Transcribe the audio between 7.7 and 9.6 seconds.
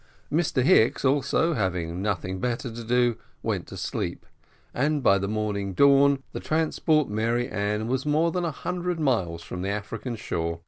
was more than a hundred miles